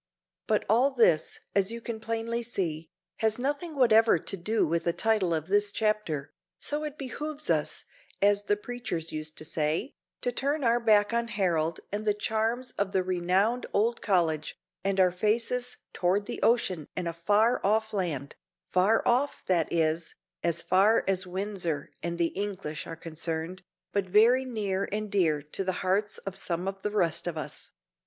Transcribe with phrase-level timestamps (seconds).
[0.47, 4.93] But all this, as you can plainly see, has nothing whatever to do with the
[4.93, 7.85] title of this chapter, so it "behooves us,"
[8.19, 12.71] as the preachers used to say, to turn our back on Harold and the charms
[12.79, 17.93] of the renowned old college, and our faces toward the ocean and a far off
[17.93, 23.61] land far off, that is, as far as Windsor and the English are concerned,
[23.93, 27.71] but very near and dear to the hearts of some of the rest of us.